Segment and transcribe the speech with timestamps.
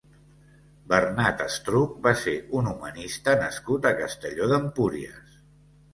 [0.93, 5.41] Bernat Estruc va ser un humanista nascut a Castelló d'Empúries.